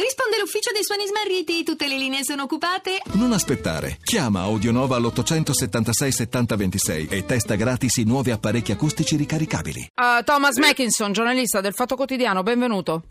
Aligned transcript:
Risponde 0.00 0.38
l'ufficio 0.38 0.70
dei 0.72 0.82
suoni 0.82 1.06
smarriti, 1.06 1.62
tutte 1.62 1.86
le 1.86 1.98
linee 1.98 2.24
sono 2.24 2.44
occupate. 2.44 3.02
Non 3.12 3.32
aspettare. 3.32 3.98
Chiama 4.02 4.40
Audionova 4.40 4.96
all'876 4.96 6.08
7026 6.08 7.08
e 7.10 7.26
testa 7.26 7.54
gratis 7.54 7.96
i 7.98 8.04
nuovi 8.04 8.30
apparecchi 8.30 8.72
acustici 8.72 9.16
ricaricabili. 9.16 9.90
Uh, 9.94 10.24
Thomas 10.24 10.56
Mackinson, 10.56 11.12
giornalista 11.12 11.60
del 11.60 11.74
Fatto 11.74 11.96
Quotidiano, 11.96 12.42
benvenuto. 12.42 13.02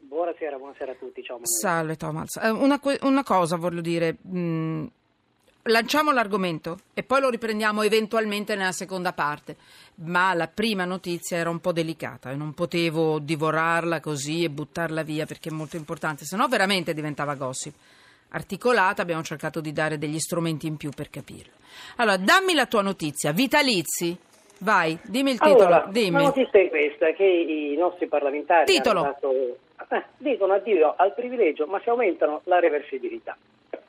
Buonasera, 0.00 0.56
buonasera 0.56 0.92
a 0.92 0.94
tutti, 0.96 1.22
ciao. 1.22 1.38
Manuel. 1.38 1.56
Salve 1.60 1.96
Thomas. 1.96 2.36
Eh, 2.42 2.50
una, 2.50 2.80
una 3.02 3.22
cosa 3.22 3.56
voglio 3.56 3.80
dire. 3.80 4.16
mm, 4.26 4.86
lanciamo 5.64 6.12
l'argomento 6.12 6.78
e 6.94 7.02
poi 7.02 7.20
lo 7.20 7.30
riprendiamo 7.30 7.82
eventualmente 7.82 8.54
nella 8.56 8.72
seconda 8.72 9.12
parte. 9.12 9.56
Ma 9.96 10.34
la 10.34 10.48
prima 10.48 10.84
notizia 10.84 11.36
era 11.36 11.50
un 11.50 11.60
po' 11.60 11.72
delicata 11.72 12.30
e 12.30 12.34
non 12.34 12.52
potevo 12.52 13.18
divorarla 13.20 14.00
così 14.00 14.42
e 14.42 14.50
buttarla 14.50 15.02
via 15.02 15.26
perché 15.26 15.50
è 15.50 15.52
molto 15.52 15.76
importante, 15.76 16.24
se 16.24 16.36
no 16.36 16.48
veramente 16.48 16.94
diventava 16.94 17.34
gossip. 17.34 17.74
Articolata, 18.30 19.02
abbiamo 19.02 19.22
cercato 19.22 19.60
di 19.60 19.72
dare 19.72 19.96
degli 19.96 20.18
strumenti 20.18 20.66
in 20.66 20.76
più 20.76 20.90
per 20.90 21.08
capirla. 21.08 21.52
Allora, 21.96 22.16
dammi 22.16 22.54
la 22.54 22.66
tua 22.66 22.82
notizia. 22.82 23.32
Vitalizi. 23.32 24.16
Vai, 24.58 24.98
dimmi 25.04 25.32
il 25.32 25.38
titolo. 25.38 25.66
Allora, 25.66 25.86
dimmi. 25.88 26.12
la 26.12 26.22
notizia 26.22 26.60
è 26.60 26.68
questa, 26.68 27.12
che 27.12 27.24
i 27.24 27.76
nostri 27.76 28.06
parlamentari 28.08 28.64
Titolo. 28.64 29.00
hanno 29.00 29.16
dato, 29.20 29.94
eh, 29.94 30.04
dicono 30.16 30.54
addio 30.54 30.94
al 30.96 31.14
privilegio, 31.14 31.66
ma 31.66 31.80
si 31.80 31.88
aumentano 31.88 32.40
la 32.44 32.58
reversibilità. 32.58 33.36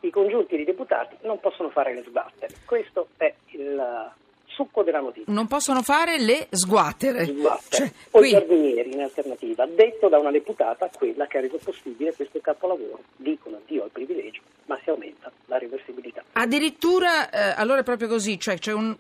I 0.05 0.11
congiunti 0.11 0.55
di 0.55 0.63
deputati 0.65 1.15
non 1.21 1.39
possono 1.39 1.69
fare 1.69 1.95
le 1.95 2.03
sbattere. 2.07 2.53
Questo 2.63 3.07
è 3.17 3.33
il 3.53 4.11
succo 4.45 4.83
della 4.83 4.99
notizia. 4.99 5.33
Non 5.33 5.47
possono 5.47 5.81
fare 5.81 6.19
le 6.19 6.45
sguattere. 6.51 7.25
Sbattere. 7.25 7.69
Cioè, 7.69 7.91
o 8.11 8.19
qui- 8.19 8.27
i 8.27 8.31
giardinieri 8.31 8.93
in 8.93 9.01
alternativa, 9.01 9.65
detto 9.65 10.07
da 10.07 10.19
una 10.19 10.29
deputata, 10.29 10.89
quella 10.95 11.25
che 11.25 11.39
ha 11.39 11.41
reso 11.41 11.57
possibile 11.57 12.13
questo 12.13 12.39
capolavoro. 12.39 12.99
Dicono 13.15 13.57
addio 13.57 13.83
al 13.83 13.89
privilegio, 13.89 14.41
ma 14.67 14.79
si 14.83 14.91
aumenta 14.91 15.31
la 15.47 15.57
reversibilità. 15.57 16.23
Addirittura, 16.33 17.31
eh, 17.31 17.53
allora 17.57 17.79
è 17.79 17.83
proprio 17.83 18.07
così, 18.07 18.39
cioè 18.39 18.59
c'è 18.59 18.73
un, 18.73 18.95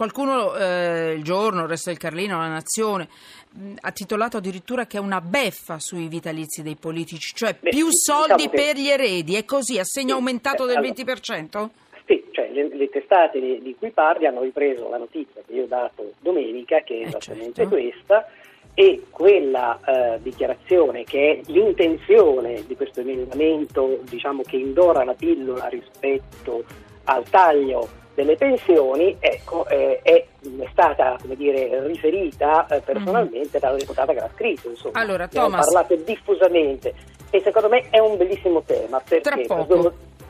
qualcuno, 0.00 0.56
eh, 0.56 1.12
il 1.12 1.22
giorno, 1.22 1.60
il 1.64 1.68
resto 1.68 1.90
del 1.90 1.98
Carlino, 1.98 2.38
la 2.38 2.48
Nazione, 2.48 3.06
mh, 3.50 3.72
ha 3.80 3.92
titolato 3.92 4.38
addirittura 4.38 4.86
che 4.86 4.96
è 4.96 5.00
una 5.00 5.20
beffa 5.20 5.78
sui 5.78 6.08
vitalizi 6.08 6.62
dei 6.62 6.76
politici, 6.76 7.34
cioè 7.34 7.54
Beh, 7.60 7.68
più 7.68 7.88
diciamo 7.88 8.24
soldi 8.24 8.48
che- 8.48 8.56
per 8.56 8.76
gli 8.76 8.88
eredi, 8.88 9.34
è 9.34 9.44
così, 9.44 9.78
assegno 9.78 10.08
Sì, 10.08 10.14
aumentato 10.14 10.64
eh, 10.64 10.68
del 10.68 10.76
allora. 10.78 10.94
20%? 10.94 11.68
Sì, 12.06 12.24
cioè 12.30 12.48
le, 12.50 12.74
le 12.74 12.88
testate 12.88 13.38
di, 13.40 13.60
di 13.60 13.76
cui 13.78 13.90
parli 13.90 14.24
hanno 14.24 14.40
ripreso 14.40 14.88
la 14.88 14.96
notizia 14.96 15.42
che 15.46 15.52
io 15.52 15.64
ho 15.64 15.66
dato 15.66 16.12
domenica, 16.20 16.80
che 16.80 16.94
è 16.94 17.02
Eh, 17.02 17.08
esattamente 17.08 17.52
certo. 17.68 17.68
questa, 17.76 18.26
e 18.72 19.02
quella 19.10 19.78
eh, 19.84 20.22
dichiarazione 20.22 21.04
che 21.04 21.42
è 21.44 21.50
l'intenzione 21.52 22.64
di 22.66 22.74
questo 22.74 23.00
emendamento, 23.00 24.00
diciamo 24.08 24.40
che 24.44 24.56
indora 24.56 25.04
la 25.04 25.12
pillola 25.12 25.66
rispetto 25.68 26.64
al 27.04 27.28
taglio 27.28 27.98
delle 28.20 28.36
pensioni, 28.36 29.16
ecco, 29.18 29.66
eh, 29.66 30.00
è, 30.02 30.24
stata 30.70 31.16
come 31.20 31.36
dire, 31.36 31.86
riferita 31.86 32.66
eh, 32.66 32.80
personalmente 32.80 33.58
dalla 33.58 33.76
deputata 33.76 34.12
che 34.12 34.20
l'ha 34.20 34.30
scritto. 34.34 34.68
Insomma. 34.68 34.98
Mhm. 34.98 35.04
Allora, 35.04 35.24
Ne 35.24 35.30
Thomas- 35.30 35.64
parlato 35.64 35.96
diffusamente 35.96 36.94
e 37.30 37.40
secondo 37.40 37.68
me 37.68 37.86
è 37.90 37.98
un 37.98 38.16
bellissimo 38.16 38.62
tema. 38.62 39.00
Perché 39.06 39.46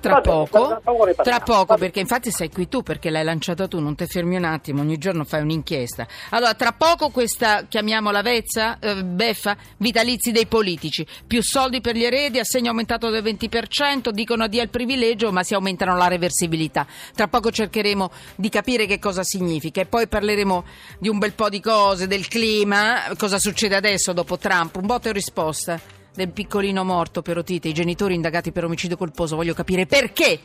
Tra 0.00 0.20
Per- 0.20 0.22
poco. 0.22 0.48
Tra 0.48 0.68
Vabbè, 0.68 0.80
poco, 0.82 1.22
tra 1.22 1.40
poco 1.40 1.76
perché 1.76 2.00
infatti 2.00 2.30
sei 2.30 2.50
qui 2.50 2.68
tu, 2.68 2.82
perché 2.82 3.10
l'hai 3.10 3.24
lanciata 3.24 3.68
tu, 3.68 3.80
non 3.80 3.94
ti 3.94 4.06
fermi 4.06 4.36
un 4.36 4.44
attimo, 4.44 4.80
ogni 4.80 4.98
giorno 4.98 5.24
fai 5.24 5.42
un'inchiesta. 5.42 6.06
Allora, 6.30 6.54
tra 6.54 6.72
poco 6.72 7.10
questa, 7.10 7.64
chiamiamola 7.68 8.22
vezza, 8.22 8.78
eh, 8.78 9.04
beffa, 9.04 9.56
vitalizi 9.76 10.32
dei 10.32 10.46
politici, 10.46 11.06
più 11.26 11.42
soldi 11.42 11.80
per 11.80 11.96
gli 11.96 12.04
eredi, 12.04 12.38
assegno 12.38 12.70
aumentato 12.70 13.10
del 13.10 13.22
20%, 13.22 14.10
dicono 14.10 14.44
addio 14.44 14.62
al 14.62 14.68
privilegio, 14.68 15.30
ma 15.32 15.42
si 15.42 15.54
aumentano 15.54 15.96
la 15.96 16.08
reversibilità. 16.08 16.86
Tra 17.14 17.28
poco 17.28 17.50
cercheremo 17.50 18.10
di 18.36 18.48
capire 18.48 18.86
che 18.86 18.98
cosa 18.98 19.22
significa 19.22 19.80
e 19.80 19.86
poi 19.86 20.08
parleremo 20.08 20.64
di 20.98 21.08
un 21.08 21.18
bel 21.18 21.32
po' 21.32 21.48
di 21.48 21.60
cose, 21.60 22.06
del 22.06 22.26
clima, 22.28 23.02
cosa 23.18 23.38
succede 23.38 23.76
adesso 23.76 24.12
dopo 24.12 24.38
Trump, 24.38 24.76
un 24.76 24.86
botta 24.86 25.10
e 25.10 25.12
risposta 25.12 25.98
del 26.20 26.32
piccolino 26.32 26.84
morto 26.84 27.22
per 27.22 27.38
otite, 27.38 27.68
i 27.68 27.72
genitori 27.72 28.14
indagati 28.14 28.52
per 28.52 28.64
omicidio 28.64 28.98
colposo. 28.98 29.36
Voglio 29.36 29.54
capire 29.54 29.86
perché 29.86 30.38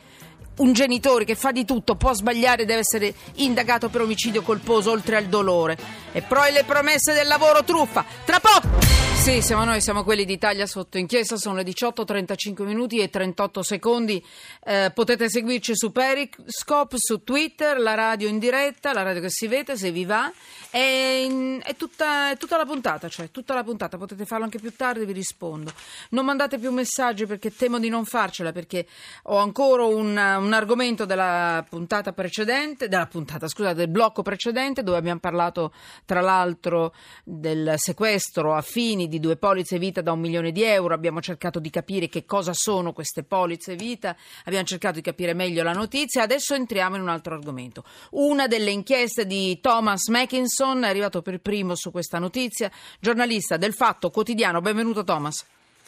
un 0.57 0.71
genitore 0.71 1.25
che 1.25 1.35
fa 1.35 1.51
di 1.51 1.65
tutto 1.65 1.95
può 1.95 2.13
sbagliare 2.13 2.61
e 2.61 2.65
deve 2.65 2.79
essere 2.79 3.13
indagato 3.35 3.89
per 3.89 4.01
omicidio 4.01 4.41
colposo 4.41 4.91
oltre 4.91 5.17
al 5.17 5.25
dolore. 5.25 5.77
E 6.13 6.21
poi 6.21 6.53
le 6.53 6.63
promesse 6.63 7.13
del 7.13 7.27
lavoro 7.27 7.63
truffa. 7.65 8.05
Tra 8.23 8.39
poco! 8.39 8.95
Sì, 9.15 9.41
siamo 9.41 9.63
noi, 9.63 9.81
siamo 9.81 10.03
quelli 10.03 10.23
d'Italia 10.23 10.67
sotto 10.67 10.97
inchiesta, 10.97 11.35
sono 11.35 11.55
le 11.55 11.63
18.35 11.63 12.63
minuti 12.63 12.99
e 12.99 13.09
38 13.09 13.63
secondi. 13.63 14.23
Eh, 14.63 14.91
potete 14.93 15.29
seguirci 15.29 15.75
su 15.75 15.91
Periscope, 15.91 16.95
su 16.99 17.23
Twitter, 17.23 17.79
la 17.79 17.95
radio 17.95 18.27
in 18.27 18.37
diretta, 18.39 18.93
la 18.93 19.01
radio 19.01 19.21
che 19.21 19.31
si 19.31 19.47
vede 19.47 19.77
se 19.77 19.91
vi 19.91 20.05
va. 20.05 20.31
È, 20.75 21.25
è 21.63 21.75
tutta, 21.77 22.31
è 22.31 22.37
tutta 22.37 22.57
la 22.57 22.65
puntata, 22.65 23.07
cioè 23.07 23.31
tutta 23.31 23.53
la 23.53 23.63
puntata, 23.63 23.95
potete 23.95 24.25
farlo 24.25 24.43
anche 24.43 24.59
più 24.59 24.75
tardi, 24.75 25.05
vi 25.05 25.13
rispondo. 25.13 25.71
Non 26.09 26.25
mandate 26.25 26.59
più 26.59 26.69
messaggi 26.73 27.25
perché 27.25 27.55
temo 27.55 27.79
di 27.79 27.87
non 27.87 28.03
farcela, 28.03 28.51
perché 28.51 28.85
ho 29.23 29.37
ancora 29.37 29.85
un, 29.85 30.09
un 30.09 30.51
argomento 30.51 31.05
della 31.05 31.65
puntata 31.69 32.11
precedente, 32.11 32.89
della 32.89 33.05
puntata, 33.05 33.47
scusate, 33.47 33.73
del 33.73 33.87
blocco 33.87 34.21
precedente, 34.21 34.83
dove 34.83 34.97
abbiamo 34.97 35.21
parlato 35.21 35.71
tra 36.03 36.19
l'altro 36.19 36.93
del 37.23 37.75
sequestro 37.77 38.53
a 38.53 38.61
fini 38.61 39.07
di 39.07 39.21
due 39.21 39.37
polizze 39.37 39.79
vita 39.79 40.01
da 40.01 40.11
un 40.11 40.19
milione 40.19 40.51
di 40.51 40.63
euro. 40.63 40.93
Abbiamo 40.93 41.21
cercato 41.21 41.61
di 41.61 41.69
capire 41.69 42.09
che 42.09 42.25
cosa 42.25 42.51
sono 42.53 42.91
queste 42.91 43.23
polizze 43.23 43.75
vita, 43.75 44.13
abbiamo 44.43 44.65
cercato 44.65 44.95
di 44.95 45.01
capire 45.01 45.33
meglio 45.33 45.63
la 45.63 45.71
notizia. 45.71 46.23
Adesso 46.23 46.53
entriamo 46.53 46.97
in 46.97 47.01
un 47.01 47.07
altro 47.07 47.33
argomento. 47.33 47.85
Una 48.11 48.47
delle 48.47 48.71
inchieste 48.71 49.25
di 49.25 49.61
Thomas 49.61 50.09
Mackinson 50.09 50.63
è 50.73 50.89
arrivato 50.89 51.21
per 51.21 51.39
primo 51.39 51.75
su 51.75 51.91
questa 51.91 52.17
notizia, 52.17 52.71
giornalista 52.99 53.57
del 53.57 53.73
Fatto 53.73 54.09
Quotidiano. 54.09 54.61
Benvenuto 54.61 55.03
Thomas. 55.03 55.45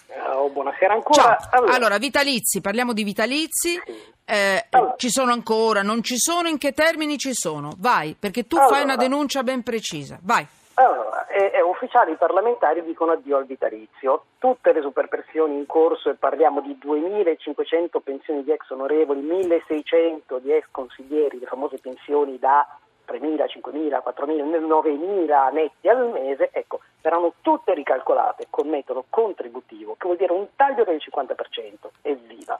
Ciao, 0.07 0.49
buonasera 0.49 0.93
ancora. 0.93 1.37
Ciao. 1.49 1.65
Allora, 1.65 1.97
vitalizi, 1.97 2.61
parliamo 2.61 2.93
di 2.93 3.03
vitalizi. 3.03 3.81
Eh, 4.23 4.65
Allora. 4.69 4.93
ci 4.97 5.09
sono 5.09 5.31
ancora, 5.31 5.81
non 5.81 6.03
ci 6.03 6.17
sono, 6.17 6.47
in 6.47 6.57
che 6.57 6.73
termini 6.73 7.17
ci 7.17 7.33
sono? 7.33 7.71
Vai, 7.77 8.15
perché 8.17 8.45
tu 8.45 8.57
Allora. 8.57 8.75
fai 8.75 8.83
una 8.83 8.95
denuncia 8.95 9.41
ben 9.41 9.63
precisa. 9.63 10.19
Vai. 10.21 10.45
Allora, 10.75 11.25
eh, 11.27 11.51
eh, 11.55 11.61
ufficiali 11.61 12.15
parlamentari 12.17 12.83
dicono 12.83 13.13
addio 13.13 13.37
al 13.37 13.47
vitalizio. 13.47 14.25
Tutte 14.37 14.73
le 14.73 14.81
superpressioni 14.81 15.55
in 15.55 15.65
corso, 15.65 16.11
e 16.11 16.13
parliamo 16.13 16.61
di 16.61 16.77
2.500 16.79 17.99
pensioni 18.03 18.43
di 18.43 18.51
ex 18.51 18.69
onorevoli, 18.69 19.21
1.600 19.21 20.37
di 20.39 20.51
ex 20.51 20.65
consiglieri, 20.69 21.39
le 21.39 21.47
famose 21.47 21.79
pensioni 21.79 22.37
da 22.37 22.67
3.000, 23.07 23.45
5.000, 23.45 24.01
4.000, 24.03 24.67
9.000 24.67 25.53
netti 25.53 25.87
al 25.87 26.09
mese, 26.09 26.49
ecco, 26.51 26.79
saranno 27.01 27.33
tutte 27.41 27.73
ricalcolate 27.73 28.47
con 28.49 28.67
metodo 28.67 29.05
contributivo, 29.09 29.95
che 29.97 30.05
vuol 30.05 30.17
dire 30.17 30.33
un 30.33 30.47
taglio 30.55 30.83
del 30.83 30.97
50%, 30.97 31.89
evviva. 32.01 32.59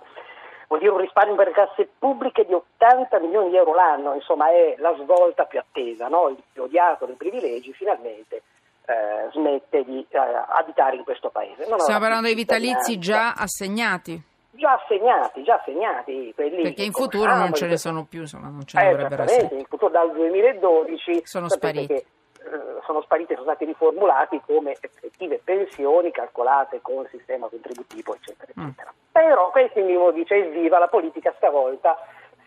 Vuol 0.67 0.81
dire 0.81 0.91
un 0.91 0.99
risparmio 0.99 1.35
per 1.35 1.47
le 1.47 1.53
casse 1.53 1.89
pubbliche 1.97 2.45
di 2.45 2.53
80 2.53 3.19
milioni 3.19 3.49
di 3.49 3.55
euro 3.55 3.73
l'anno, 3.73 4.13
insomma 4.13 4.49
è 4.49 4.75
la 4.79 4.93
svolta 4.99 5.45
più 5.45 5.59
attesa, 5.59 6.07
no? 6.07 6.27
il 6.29 6.41
più 6.51 6.63
odiato 6.63 7.05
dei 7.05 7.15
privilegi 7.15 7.71
finalmente 7.71 8.41
eh, 8.87 9.29
smette 9.31 9.83
di 9.83 10.05
eh, 10.09 10.17
abitare 10.17 10.95
in 10.95 11.03
questo 11.03 11.29
paese. 11.29 11.65
Non 11.67 11.79
Stiamo 11.79 11.99
parlando 11.99 12.27
dei 12.27 12.35
vitalizi 12.35 12.97
già 12.97 13.33
assegnati, 13.33 14.21
Già 14.57 14.73
assegnati, 14.73 15.43
già 15.43 15.55
assegnati. 15.55 16.33
Quelli 16.35 16.63
perché 16.63 16.83
in 16.83 16.91
futuro 16.91 17.35
non 17.35 17.53
ce 17.53 17.67
ne 17.67 17.77
sono 17.77 18.05
più, 18.05 18.21
insomma, 18.21 18.47
non 18.47 18.65
ce 18.65 18.77
ne 18.77 18.87
eh, 18.87 18.91
dovrebbero 18.91 19.23
essere. 19.23 19.55
in 19.55 19.65
futuro 19.65 19.91
dal 19.91 20.11
2012 20.11 21.21
Sono 21.25 21.47
spariti. 21.47 21.85
che, 21.87 21.93
eh, 21.93 22.81
sono 22.85 23.01
spariti, 23.01 23.33
sono 23.33 23.45
stati 23.45 23.65
riformulati 23.65 24.41
come 24.45 24.71
effettive 24.79 25.39
pensioni 25.43 26.11
calcolate 26.11 26.81
con 26.81 27.03
il 27.03 27.09
sistema 27.11 27.47
contributivo, 27.47 28.15
eccetera, 28.15 28.51
Mm. 28.59 28.63
eccetera. 28.65 28.93
Però 29.11 29.51
questo 29.51 29.79
mi 29.83 29.95
dice 30.13 30.35
evviva, 30.35 30.79
la 30.79 30.87
politica 30.87 31.33
stavolta 31.37 31.95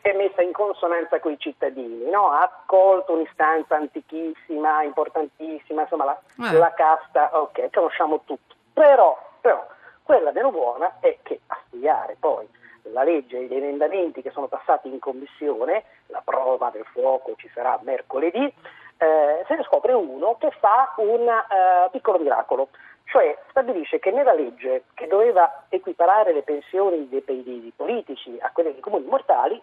si 0.03 0.09
è 0.09 0.17
messa 0.17 0.43
in 0.43 0.51
consonanza 0.53 1.21
con 1.21 1.33
i 1.33 1.39
cittadini, 1.39 2.09
no? 2.11 2.31
ha 2.31 2.41
accolto 2.43 3.13
un'istanza 3.13 3.77
antichissima, 3.77 4.83
importantissima, 4.83 5.83
insomma 5.83 6.05
la, 6.07 6.21
Eh. 6.51 6.53
la 6.57 6.73
casta, 6.75 7.31
ok, 7.39 7.71
conosciamo 7.71 8.21
tutto. 8.25 8.55
Però, 8.73 9.17
però, 9.41 9.65
quella 10.03 10.33
meno 10.33 10.51
buona 10.51 10.97
è 11.01 11.19
che 11.23 11.41
a 11.47 11.59
studiare 11.67 12.17
poi 12.19 12.49
la 12.93 13.03
legge 13.03 13.39
e 13.39 13.45
gli 13.45 13.55
emendamenti 13.55 14.23
che 14.23 14.31
sono 14.31 14.49
passati 14.49 14.89
in 14.89 14.99
commissione, 14.99 15.85
la 16.07 16.23
prova 16.25 16.71
del 16.71 16.85
fuoco 16.93 17.35
ci 17.37 17.49
sarà 17.53 17.79
mercoledì, 17.83 18.53
eh, 18.97 19.45
se 19.47 19.55
ne 19.55 19.63
scopre 19.65 19.93
uno 19.93 20.37
che 20.39 20.51
fa 20.59 20.93
un 20.97 21.27
eh, 21.27 21.89
piccolo 21.91 22.19
miracolo, 22.19 22.69
cioè 23.05 23.37
stabilisce 23.51 23.99
che 23.99 24.11
nella 24.11 24.33
legge 24.33 24.85
che 24.95 25.07
doveva 25.07 25.65
equiparare 25.69 26.33
le 26.33 26.43
pensioni 26.43 27.09
dei, 27.09 27.25
dei- 27.25 27.73
politici 27.75 28.37
a 28.41 28.51
quelle 28.53 28.73
dei 28.73 28.81
comuni 28.81 29.07
mortali, 29.07 29.61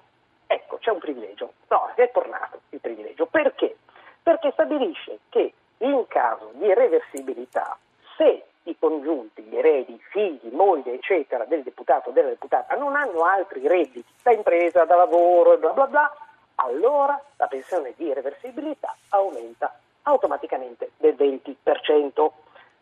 ecco 0.48 0.78
c'è 0.78 0.92
un 0.92 1.00
privilegio, 1.00 1.54
no, 1.69 1.92
è 1.95 2.12
tornato 2.12 2.62
il 2.69 2.80
privilegio, 2.80 3.25
perché? 3.28 3.78
Perché 4.22 4.51
stabilisce 4.51 5.19
che 5.30 5.54
in 5.80 6.06
caso 6.07 6.51
di 6.54 6.74
reversibilità, 6.74 7.78
se 8.18 8.44
i 8.63 8.75
congiunti, 8.78 9.44
gli 9.44 9.56
eredi, 9.56 9.98
figli, 10.10 10.50
moglie, 10.51 10.94
eccetera, 10.94 11.45
del 11.45 11.63
deputato 11.63 12.06
o 12.06 12.06
della 12.18 12.30
deputata 12.30 12.75
non 12.75 12.96
hanno 12.96 13.24
altri 13.24 13.68
redditi 13.68 14.06
da 14.24 14.31
impresa, 14.31 14.86
da 14.86 14.96
lavoro 14.96 15.54
e 15.54 15.58
bla 15.58 15.72
bla 15.72 15.86
bla, 15.86 16.16
allora 16.56 17.22
la 17.36 17.48
pensione 17.48 17.94
di 17.96 18.12
reversibilità 18.14 18.96
aumenta 19.10 19.78
automaticamente 20.04 20.92
del 20.98 21.16
20%. 21.16 22.30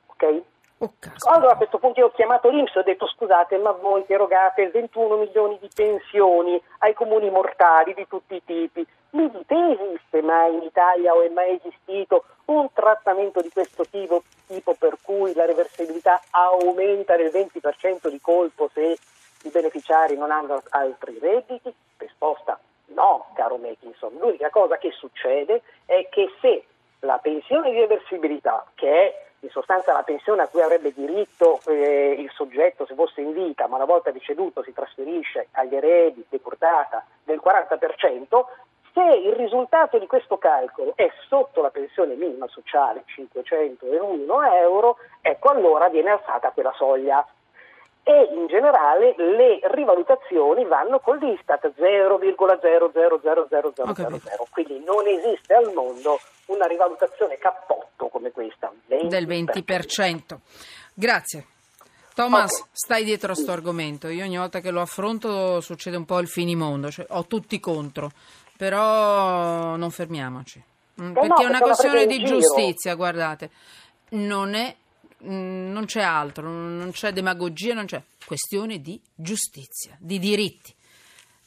Ok? 0.08 0.42
Oh. 0.78 0.92
Allora 1.30 1.54
a 1.54 1.58
questo 1.58 1.78
punto 1.78 2.00
io 2.02 2.08
ho 2.08 2.12
chiamato 2.12 2.50
l'Inps 2.50 2.76
e 2.76 2.80
ho 2.80 2.84
detto 2.84 3.08
scusate 3.08 3.58
ma 3.58 3.72
voi 3.72 4.06
che 4.06 4.14
erogate 4.14 4.70
21 4.70 5.18
milioni 5.18 5.58
di 5.60 5.70
pensioni 5.74 6.62
ai 6.80 6.94
comuni 6.94 7.30
mortali 7.30 7.94
di 7.94 8.06
tutti 8.08 8.36
i 8.36 8.44
tipi, 8.44 8.86
mi 9.12 9.32
dite 9.32 9.56
esiste 9.56 10.22
mai 10.22 10.54
in 10.54 10.64
Italia 10.64 11.14
o 11.14 11.22
è 11.22 11.30
mai 11.30 11.56
esistito 11.56 12.26
un 12.46 12.68
trattamento 12.74 13.42
di 13.42 13.50
questo 13.50 13.86
tipo, 13.90 14.24
tipo 14.48 14.76
per 14.78 14.98
cui 15.02 15.34
la 15.34 15.46
reversibilità 15.46 16.22
aumenta 16.32 17.16
del 17.16 17.32
20% 17.32 18.10
di 18.10 18.20
colpo 18.20 18.70
se 18.74 18.98
i 19.96 20.16
beneficiari 20.16 20.18
non 20.18 20.32
hanno 20.32 20.62
altri 20.70 21.18
redditi? 21.20 21.74
Risposta 21.98 22.60
no, 22.88 23.28
caro 23.34 23.58
Mackinson. 23.58 24.16
L'unica 24.20 24.50
cosa 24.50 24.78
che 24.78 24.92
succede 24.92 25.62
è 25.86 26.08
che 26.10 26.30
se 26.42 26.66
la 27.00 27.18
pensione 27.18 27.72
di 27.72 27.80
reversibilità, 27.80 28.66
che 28.76 28.92
è 28.92 29.24
in 29.40 29.50
sostanza 29.50 29.94
la 29.94 30.04
pensione 30.04 30.42
a 30.42 30.48
cui 30.48 30.62
avrebbe 30.62 30.92
diritto 30.94 31.60
eh, 31.68 32.16
il 32.18 32.32
soggetto 32.34 32.86
se 32.86 32.96
fosse 32.96 33.22
in 33.22 33.34
vita, 33.34 33.68
ma 33.68 33.76
una 33.76 33.86
volta 33.86 34.12
deceduto 34.12 34.64
si 34.64 34.74
trasferisce 34.74 35.48
agli 35.52 35.76
eredi, 35.76 36.26
deportata 36.28 37.06
del 37.24 37.42
40%, 37.44 38.46
se 38.92 39.02
il 39.02 39.34
risultato 39.34 40.00
di 40.00 40.08
questo 40.08 40.38
calcolo 40.38 40.94
è 40.96 41.12
sotto 41.28 41.62
la 41.62 41.70
pensione 41.70 42.16
minima 42.16 42.48
sociale 42.48 43.04
501 43.06 44.44
euro, 44.54 44.98
ecco 45.22 45.50
allora 45.50 45.90
viene 45.90 46.12
alzata 46.12 46.52
quella 46.52 46.74
soglia 46.76 47.26
e 48.08 48.30
in 48.36 48.46
generale 48.46 49.16
le 49.18 49.60
rivalutazioni 49.64 50.64
vanno 50.66 51.00
con 51.00 51.18
l'Istat 51.18 51.72
0,000000, 51.76 54.46
quindi 54.52 54.84
non 54.86 55.08
esiste 55.08 55.56
al 55.56 55.74
mondo 55.74 56.20
una 56.46 56.68
rivalutazione 56.68 57.40
cappotto 57.40 58.08
come 58.10 58.30
questa 58.32 58.72
20%. 58.88 59.08
del 59.08 59.26
20%. 59.28 60.38
Grazie. 60.94 61.46
Thomas, 62.14 62.60
Ok. 62.62 62.68
stai 62.72 63.04
dietro 63.04 63.32
a 63.32 63.36
sto 63.36 63.52
argomento. 63.52 64.08
Io 64.08 64.24
ogni 64.24 64.38
volta 64.38 64.60
che 64.60 64.70
lo 64.72 64.82
affronto 64.82 65.60
succede 65.60 65.98
un 65.98 66.06
po' 66.06 66.20
il 66.20 66.28
finimondo, 66.28 66.92
cioè 66.92 67.08
ho 67.10 67.26
tutti 67.26 67.60
contro, 67.60 68.12
però 68.56 69.76
non 69.76 69.90
fermiamoci. 69.90 70.64
Mm, 71.02 71.12
no, 71.12 71.22
Perché 71.22 71.44
è 71.44 71.48
una 71.48 71.60
questione 71.60 72.06
di 72.06 72.24
giustizia, 72.24 72.94
guardate. 72.96 73.50
Non 74.12 74.54
è 74.54 74.74
mm, 75.26 75.72
non 75.72 75.86
c'è 75.86 76.02
altro, 76.02 76.48
non 76.50 76.90
c'è 76.92 77.12
demagogia, 77.12 77.74
non 77.74 77.86
c'è 77.86 78.02
questione 78.26 78.82
di 78.82 79.02
giustizia, 79.14 79.96
di 80.00 80.20
diritti. 80.20 80.74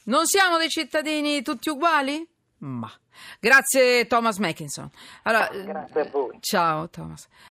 Non 0.03 0.25
siamo 0.25 0.57
dei 0.57 0.69
cittadini 0.69 1.41
tutti 1.41 1.69
uguali? 1.69 2.27
Ma. 2.59 2.91
Grazie 3.39 4.07
Thomas 4.07 4.37
Mackinson. 4.37 4.89
Allora, 5.23 5.49
Grazie 5.49 6.01
a 6.01 6.09
voi. 6.09 6.37
Ciao 6.39 6.89
Thomas. 6.89 7.27